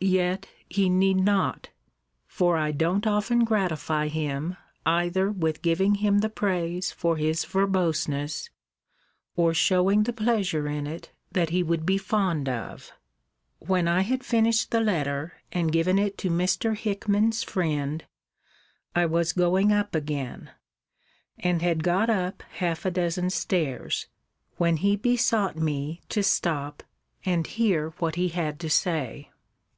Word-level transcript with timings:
Yet 0.00 0.46
he 0.68 0.88
need 0.88 1.16
not; 1.16 1.70
for 2.28 2.56
I 2.56 2.70
don't 2.70 3.04
often 3.04 3.42
gratify 3.44 4.06
him 4.06 4.56
either 4.86 5.28
with 5.28 5.60
giving 5.60 5.96
him 5.96 6.18
the 6.20 6.28
praise 6.28 6.92
for 6.92 7.16
his 7.16 7.44
verboseness, 7.44 8.48
or 9.34 9.52
shewing 9.52 10.04
the 10.04 10.12
pleasure 10.12 10.68
in 10.68 10.86
it 10.86 11.10
that 11.32 11.50
he 11.50 11.64
would 11.64 11.84
be 11.84 11.98
fond 11.98 12.48
of. 12.48 12.92
When 13.58 13.88
I 13.88 14.02
had 14.02 14.22
finished 14.22 14.70
the 14.70 14.78
letter, 14.80 15.32
and 15.50 15.72
given 15.72 15.98
it 15.98 16.16
to 16.18 16.30
Mr. 16.30 16.76
Hickman's 16.76 17.42
friend, 17.42 18.04
I 18.94 19.04
was 19.04 19.32
going 19.32 19.72
up 19.72 19.96
again, 19.96 20.52
and 21.40 21.60
had 21.60 21.82
got 21.82 22.08
up 22.08 22.44
half 22.58 22.84
a 22.84 22.92
dozen 22.92 23.30
stairs; 23.30 24.06
when 24.58 24.76
he 24.76 24.94
besought 24.94 25.56
be 25.56 26.02
to 26.10 26.22
stop, 26.22 26.84
and 27.24 27.44
hear 27.48 27.88
what 27.98 28.14
he 28.14 28.28
had 28.28 28.60
to 28.60 28.70
say. 28.70 29.30